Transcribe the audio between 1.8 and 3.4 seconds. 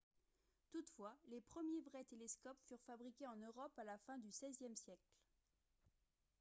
vrais télescopes furent fabriqués en